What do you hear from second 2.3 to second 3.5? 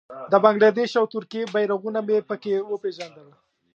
کې وپېژندل.